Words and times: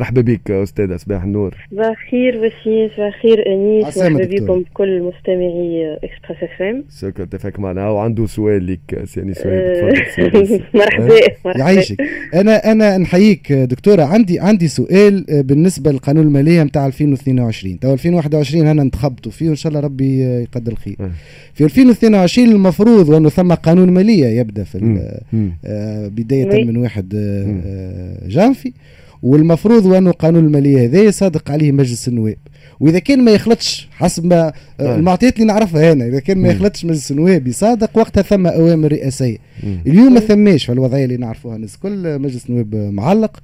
مرحبا 0.00 0.20
بك 0.20 0.50
أستاذة 0.50 0.96
صباح 0.96 1.22
النور. 1.22 1.54
صباح 1.70 1.86
الخير 1.88 2.36
وسيم 2.36 2.88
صباح 2.96 3.06
الخير 3.06 3.46
انيس 3.46 3.98
مرحبا 3.98 4.24
بكم 4.24 4.64
كل 4.74 5.02
مستمعي 5.02 5.94
إكسبريس 5.94 6.42
إف 6.42 6.62
إم. 6.62 6.84
شكرا 7.00 7.24
اتفق 7.24 7.60
معنا. 7.60 7.88
وعنده 7.88 8.26
سؤال 8.26 8.66
لك 8.66 9.04
سي 9.04 9.14
أنيس 9.14 9.34
سؤال. 9.34 10.62
مرحبا 10.74 11.58
يعيشك. 11.58 11.96
أنا 12.34 12.72
أنا 12.72 12.98
نحييك 12.98 13.52
دكتورة. 13.52 14.02
عندي 14.02 14.40
عندي 14.40 14.68
سؤال 14.68 15.24
بالنسبة 15.28 15.92
للقانون 15.92 16.26
المالية 16.26 16.62
نتاع 16.62 16.86
2022 16.86 17.78
تو 17.78 17.92
2021 17.92 18.66
أنا 18.66 18.82
انتخبتوا 18.82 19.32
فيه 19.32 19.46
وإن 19.46 19.56
شاء 19.56 19.70
الله 19.70 19.80
ربي 19.80 20.20
يقدر 20.20 20.72
الخير. 20.72 20.96
في 21.54 21.64
2022 21.64 22.48
المفروض 22.48 23.08
وأنه 23.08 23.28
ثم 23.28 23.54
قانون 23.54 23.90
مالية 23.90 24.26
يبدأ 24.26 24.64
في 24.64 24.78
بداية 26.16 26.64
من 26.64 26.76
واحد 26.76 27.08
جانفي. 28.28 28.72
والمفروض 29.22 29.86
وانه 29.86 30.10
قانون 30.10 30.44
المالية 30.44 30.86
هذا 30.86 31.10
صادق 31.10 31.50
عليه 31.50 31.72
مجلس 31.72 32.08
النواب. 32.08 32.36
وإذا 32.80 32.98
كان 32.98 33.24
ما 33.24 33.30
يخلطش 33.30 33.88
حسب 33.90 34.24
ما 34.24 34.52
آه. 34.80 34.96
المعطيات 34.96 35.34
اللي 35.34 35.46
نعرفها 35.46 35.92
هنا 35.92 36.06
إذا 36.06 36.20
كان 36.20 36.38
ما 36.38 36.48
يخلطش 36.48 36.84
مجلس 36.84 37.10
النواب 37.10 37.48
يصادق 37.48 37.90
وقتها 37.94 38.22
ثم 38.22 38.46
أوامر 38.46 38.92
رئاسية. 38.92 39.38
اليوم 39.86 40.14
ما 40.14 40.20
ثماش 40.20 40.64
في 40.64 40.72
الوضعية 40.72 41.04
اللي 41.04 41.16
نعرفوها 41.16 41.56
الناس 41.56 41.76
كل 41.76 42.18
مجلس 42.18 42.46
النواب 42.48 42.74
معلق. 42.74 43.40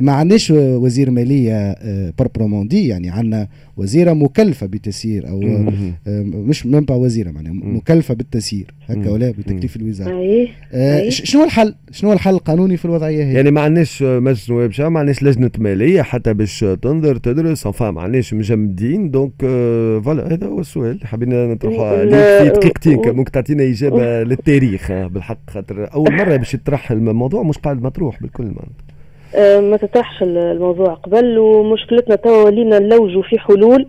ما 0.00 0.12
عندناش 0.12 0.50
وزير 0.56 1.10
مالية 1.10 1.76
proprement 2.18 2.68
dit 2.68 2.88
يعني 2.88 3.10
عندنا 3.10 3.48
وزيرة 3.76 4.12
مكلفة 4.12 4.66
بتسيير 4.66 5.28
أو 5.28 5.42
آه، 6.06 6.22
مش 6.22 6.66
من 6.66 6.84
وزيرة 6.90 7.30
معناها 7.30 7.52
مكلفة 7.52 8.14
بالتسيير 8.14 8.74
هكا 8.86 9.10
ولا 9.10 9.30
بتكليف 9.30 9.76
الوزارة. 9.76 10.10
آه 10.72 11.08
شنو 11.08 11.44
الحل؟ 11.44 11.74
شنو 11.90 12.12
الحل 12.12 12.34
القانوني 12.34 12.76
في 12.76 12.84
الوضعية 12.84 13.24
هي 13.24 13.32
يعني 13.32 13.50
ما 13.50 13.60
عندناش 13.60 14.02
مجلس 14.02 14.50
نواب 14.50 14.70
ما 14.80 15.00
عندناش 15.00 15.22
لجنة 15.22 15.50
مالية 15.58 16.02
حتى 16.02 16.34
باش 16.34 16.64
تنظر 16.82 17.16
تدرس 17.16 17.66
enfin 17.66 17.90
ما 17.90 18.00
عندناش 18.00 18.34
مجمدين 18.34 19.10
donc 19.10 19.32
voilà 20.04 20.32
هذا 20.34 20.46
هو 20.46 20.60
السؤال. 20.60 20.90
اللي 20.90 21.06
حبينا 21.06 21.46
نطرحه 21.46 21.86
عليك 21.86 22.14
في 22.14 22.48
دقيقتين 22.60 22.98
ممكن 23.06 23.32
تعطينا 23.32 23.64
إجابة 23.64 24.22
للتاريخ 24.22 24.92
بالحق 24.92 25.50
خاطر 25.50 25.92
أول 25.94 26.12
مرة 26.12 26.36
باش 26.36 26.54
يطرح 26.54 26.90
الموضوع 26.90 27.42
مش 27.42 27.58
قاعد 27.58 27.82
مطروح 27.82 28.20
بالكل 28.22 28.44
معناتها. 28.44 28.66
آه، 28.90 28.95
ما 29.60 29.76
تطرحش 29.76 30.22
الموضوع 30.22 30.94
قبل 30.94 31.38
ومشكلتنا 31.38 32.16
توا 32.16 32.44
ولينا 32.44 32.78
نلوجوا 32.78 33.22
في 33.22 33.38
حلول 33.38 33.88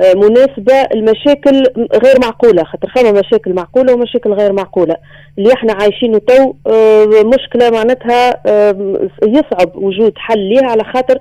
آه، 0.00 0.14
مناسبة 0.14 0.74
المشاكل 0.94 1.62
غير 2.04 2.14
معقولة 2.22 2.64
خاطر 2.64 2.88
فما 2.96 3.12
مشاكل 3.20 3.54
معقولة 3.54 3.94
ومشاكل 3.94 4.32
غير 4.32 4.52
معقولة. 4.52 4.96
اللي 5.38 5.52
إحنا 5.52 5.72
عايشينه 5.72 6.18
تو 6.18 6.54
آه، 6.66 7.04
مشكلة 7.24 7.70
معناتها 7.70 8.30
يصعب 9.26 9.76
وجود 9.76 10.12
حل 10.16 10.38
ليها 10.38 10.70
على 10.70 10.84
خاطر 10.84 11.18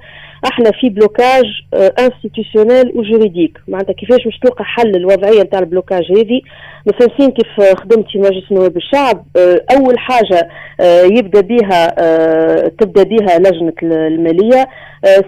إحنا 0.52 0.72
في 0.81 0.89
blocage 0.89 1.45
institutionnel 1.73 2.91
و 2.97 3.03
juridique 3.03 3.58
معناتها 3.67 3.94
كيفاش 3.94 4.28
مش 4.28 4.39
تلقى 4.39 4.66
حل 4.66 4.95
الوضعية 4.95 5.42
نتاع 5.42 5.59
ال 5.59 5.66
blocage 5.66 6.11
هذه؟ 6.11 6.42
مفلسين 6.88 7.31
كيف 7.31 7.77
خدمتي 7.80 8.17
مجلس 8.17 8.52
نواب 8.52 8.77
الشعب 8.77 9.25
آه، 9.38 9.61
أول 9.77 10.00
حاجة 10.00 10.50
آه، 10.81 11.03
يبدأ 11.03 11.42
بها 11.42 11.95
آه، 12.00 12.67
تبدأ 12.80 13.03
بها 13.03 13.39
لجنة 13.39 13.73
المالية 13.83 14.67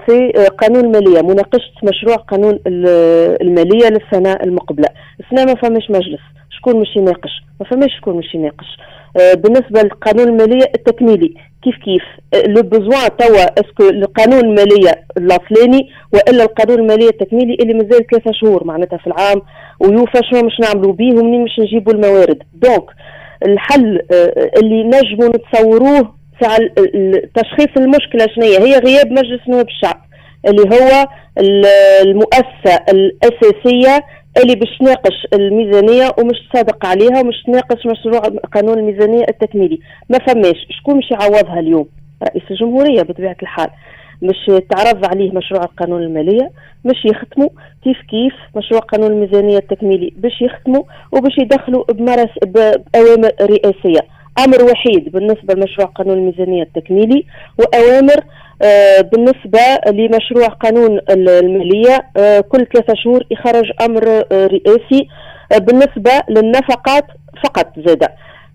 c'est 0.08 0.32
قانون 0.58 0.86
المالية 0.86 1.22
مناقشة 1.22 1.72
مشروع 1.84 2.16
قانون 2.16 2.60
المالية 3.42 3.90
للسنة 3.90 4.34
المقبلة. 4.44 4.88
السنة 5.20 5.46
ما 5.46 5.56
فماش 5.56 5.90
مجلس 5.90 6.20
شكون 6.50 6.82
مش 6.82 6.96
يناقش؟ 6.96 7.32
ما 7.60 7.66
فماش 7.66 7.98
شكون 7.98 8.16
مش 8.18 8.36
يناقش. 8.36 8.78
بالنسبة 9.16 9.82
للقانون 9.82 10.28
المالية 10.28 10.72
التكميلي. 10.76 11.34
كيف 11.64 11.76
كيف. 11.76 12.04
le 12.48 12.62
besoin 12.62 13.18
توا 13.18 13.44
est-ce 13.62 13.80
que 13.80 13.90
القانون 13.90 14.40
المالية 14.40 14.92
الاصلاني 15.18 15.90
وإلا 16.14 16.44
القانون 16.44 16.80
المالية 16.80 17.10
التكميلي 17.10 17.54
اللي 17.54 17.74
مازال 17.74 18.08
ثلاثة 18.08 18.32
شهور 18.32 18.64
معناتها 18.64 18.98
في 18.98 19.08
العام 19.08 19.42
ويوفى 19.80 20.22
شنو 20.32 20.42
مش 20.48 20.60
نعملوا 20.60 20.94
به 20.94 21.20
ومنين 21.20 21.44
مش 21.44 21.60
نجيبوا 21.60 21.94
الموارد. 21.94 22.44
donc 22.54 22.86
الحل 23.46 24.00
آه، 24.14 24.50
اللي 24.58 24.84
نجموا 24.84 25.30
نتصوروه 25.30 26.14
تاع 26.42 26.58
تشخيص 27.36 27.70
المشكلة 27.78 28.28
هي 28.44 28.58
هي 28.58 28.80
غياب 28.80 29.12
مجلس 29.12 29.42
نواب 29.50 29.68
الشعب 29.68 30.02
اللي 30.48 30.62
هو 30.62 31.08
المؤسسة 32.06 32.80
الأساسية 32.90 34.04
اللي 34.44 34.56
باش 34.56 34.78
تناقش 34.80 35.28
الميزانية 35.34 36.12
ومش 36.20 36.38
تصادق 36.54 36.86
عليها 36.86 37.20
ومش 37.22 37.44
تناقش 37.46 37.86
مشروع 37.86 38.20
قانون 38.54 38.80
الميزانية 38.80 39.26
التكميلي. 39.30 39.80
ما 40.10 40.18
فماش. 40.20 40.68
شكون 40.70 40.98
مش 40.98 41.12
يعوضها 41.12 41.60
اليوم؟ 41.60 41.88
رئيس 42.24 42.44
الجمهورية 42.52 43.02
بطبيعة 43.02 43.36
الحال. 43.42 43.70
مش 44.22 44.62
تعرض 44.70 45.06
عليه 45.06 45.32
مشروع 45.32 45.64
القانون 45.64 46.04
المالية 46.04 46.52
مش 46.86 47.06
يختموا 47.06 47.50
كيف 47.84 47.98
كيف 48.10 48.34
مشروع 48.56 48.82
قانون 48.82 49.12
الميزانية 49.12 49.58
التكميلي 49.58 50.14
باش 50.18 50.42
يختموا 50.42 50.84
وباش 51.12 51.38
يدخلوا 51.38 51.84
بمرس 51.92 52.30
بأوامر 52.46 53.32
رئاسية. 53.42 54.17
أمر 54.40 54.64
وحيد 54.64 55.12
بالنسبة 55.12 55.54
لمشروع 55.54 55.88
قانون 55.88 56.18
الميزانية 56.18 56.64
التكميلي 56.64 57.26
وأوامر 57.60 58.24
آه، 58.62 59.02
بالنسبة 59.02 59.60
لمشروع 59.88 60.48
قانون 60.48 61.00
المالية 61.10 62.08
آه، 62.18 62.40
كل 62.40 62.66
ثلاثة 62.74 62.94
شهور 62.96 63.24
يخرج 63.32 63.72
أمر 63.82 64.08
آه، 64.08 64.48
رئاسي 64.48 65.08
بالنسبة 65.58 66.12
للنفقات 66.30 67.06
فقط 67.44 67.68
زادة. 67.88 68.08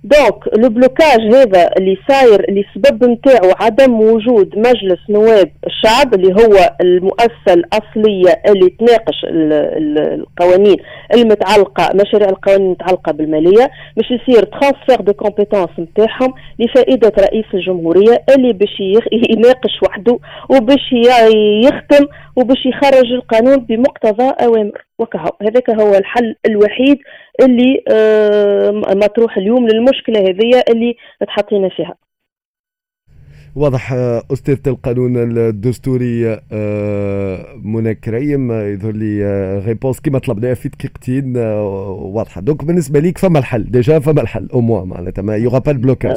donc 0.05 0.49
le 0.59 0.69
blocage 0.69 1.21
هذا 1.35 1.71
اللي 1.79 1.97
صاير 2.09 2.49
اللي 2.49 2.65
سبب 2.75 3.05
نتاعو 3.05 3.51
عدم 3.61 4.01
وجود 4.01 4.59
مجلس 4.59 4.99
نواب 5.11 5.51
الشعب 5.67 6.15
اللي 6.15 6.33
هو 6.35 6.77
المؤسسة 6.81 7.49
الأصلية 7.55 8.43
اللي 8.49 8.71
تناقش 8.71 9.25
القوانين 9.25 10.77
المتعلقة 11.15 11.91
مشاريع 11.95 12.29
القوانين 12.29 12.67
المتعلقة 12.67 13.13
بالمالية 13.13 13.71
باش 13.97 14.11
يصير 14.11 14.45
transfert 14.45 15.01
de 15.01 15.13
compétences 15.13 15.69
نتاعهم 15.79 16.35
لفائدة 16.59 17.13
رئيس 17.19 17.45
الجمهورية 17.55 18.23
اللي 18.37 18.53
باش 18.53 18.81
يناقش 19.31 19.83
وحده 19.83 20.19
وباش 20.51 20.93
يختم 21.65 22.07
وباش 22.37 22.67
يخرج 22.67 23.13
القانون 23.13 23.57
بمقتضى 23.57 24.33
أوامر. 24.45 24.85
وكهو 24.99 25.31
هذاك 25.43 25.71
هو 25.71 25.95
الحل 25.95 26.37
الوحيد 26.47 26.99
اللي 27.43 27.85
آه، 27.93 28.71
مطروح 28.95 29.37
اليوم 29.37 29.69
للمشكلة 29.69 30.21
هذه 30.21 30.63
اللي 30.69 30.97
تحطينا 31.27 31.69
فيها. 31.69 31.95
واضح 33.57 33.93
آه، 33.93 34.23
أستاذة 34.33 34.61
القانون 34.67 35.17
الدستوري 35.39 36.39
آه، 36.53 37.47
منى 37.65 37.95
كريم 37.95 38.53
يظهر 38.53 38.93
لي 38.93 39.23
réponse 39.67 40.01
كما 40.01 40.19
طلبناها 40.19 40.55
في 40.55 40.69
دقيقتين 40.69 41.37
واضحة. 41.37 42.41
donc 42.41 42.65
بالنسبة 42.65 43.01
ليك 43.01 43.19
فما 43.19 43.39
الحل 43.39 43.65
déjà 43.71 43.99
فما 43.99 44.23
الحل 44.23 44.49
أو 44.55 44.61
موا 44.61 44.85
معناتها 44.85 45.23
ما 45.23 45.37
يغا 45.37 45.59
با 45.59 45.73
بلوكاج 45.73 46.17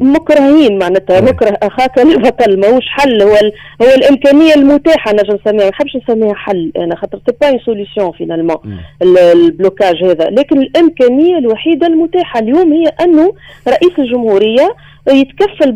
مكرهين 0.00 0.78
معناتها 0.78 1.20
مكره 1.20 1.58
أخاك 1.62 1.98
لا 1.98 2.14
بطل 2.14 2.60
ماهوش 2.60 2.84
حل 2.88 3.22
هو 3.22 3.34
هو 3.82 3.94
الإمكانية 3.96 4.54
المتاحة 4.54 5.12
نجم 5.12 5.34
نسميها 5.34 5.64
ما 5.64 5.68
نحبش 5.70 5.96
نسميها 5.96 6.34
حل 6.34 6.72
أنا 6.76 6.96
خاطر 6.96 7.20
c'est 7.26 7.36
pas 7.40 7.58
solution 7.64 8.12
finalement 8.12 8.58
ال 9.02 9.15
blocage 9.15 10.04
هذا. 10.04 10.30
لكن 10.30 10.58
الإمكانية 10.62 11.38
الوحيدة 11.38 11.86
المتاحة 11.86 12.40
اليوم 12.40 12.72
هي 12.72 12.86
أنه 12.86 13.34
رئيس 13.68 13.98
الجمهورية 13.98 14.74
يتكفل 15.08 15.72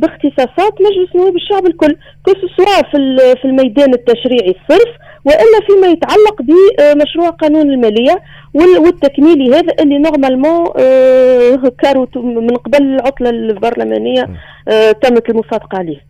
باختصاصات 0.46 0.72
مجلس 0.80 1.16
نواب 1.16 1.36
الشعب 1.36 1.66
الكل 1.66 1.96
كل 2.22 2.34
سواء 2.56 2.82
في 2.90 3.16
في 3.40 3.44
الميدان 3.44 3.94
التشريعي 3.94 4.50
الصرف 4.50 4.88
وإلا 5.24 5.60
فيما 5.66 5.86
يتعلق 5.86 6.42
بمشروع 6.42 7.30
قانون 7.30 7.70
المالية 7.70 8.22
والتكميلي 8.54 9.54
هذا 9.56 9.74
اللي 9.80 9.98
normalement 9.98 10.66
آه، 10.78 11.72
كارو 11.82 12.08
من 12.16 12.56
قبل 12.56 12.82
العطلة 12.82 13.30
البرلمانية 13.30 14.28
آه، 14.68 14.92
تمت 14.92 15.30
المصادقة 15.30 15.78
عليه. 15.78 16.00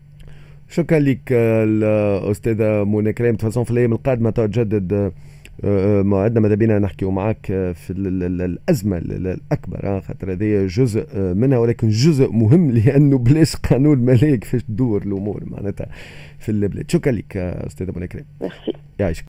شكرا 0.68 0.98
لك 0.98 1.32
الأستاذة 1.32 2.84
منى 2.84 3.12
كريم. 3.12 3.36
تفاصيل 3.36 3.64
في 3.64 3.70
الأيام 3.70 3.92
القادمة 3.92 4.30
تجدد 4.30 4.92
آه، 4.92 4.96
آه، 4.96 5.12
موعدنا 6.02 6.40
ماذا 6.40 6.54
بينا؟ 6.54 6.78
نحكيو 6.78 7.10
معك 7.10 7.50
آه، 7.50 7.72
في 7.72 7.92
الأزمة 7.92 8.96
الأكبر 8.98 10.00
خاطر 10.00 10.32
هذه 10.32 10.66
جزء 10.66 11.06
منها 11.34 11.58
ولكن 11.58 11.88
جزء 11.88 12.30
مهم 12.32 12.70
لأنه 12.76 13.18
بلاش 13.18 13.56
قانون 13.56 13.98
ماليه 13.98 14.36
كيفاش 14.36 14.62
تدور 14.62 15.02
الأمور 15.02 15.42
معناتها 15.46 15.86
في 16.38 16.48
البلاد. 16.48 16.90
شكرا 16.90 17.12
لك 17.12 17.36
أستاذة 17.36 17.92
منى 17.96 18.08
كريم. 18.08 18.24
يعيشك. 18.98 19.24